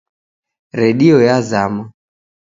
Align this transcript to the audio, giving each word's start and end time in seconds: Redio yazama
Redio 0.79 1.13
yazama 1.27 1.83